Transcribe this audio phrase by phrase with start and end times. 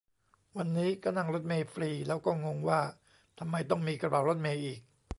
[0.57, 2.81] วันนี้ก็นั่งรถเมล์ฟรี แล้วก็งงว่า
[3.39, 4.79] ทำไมต้องมีกระเป๋ารถเมล์อีก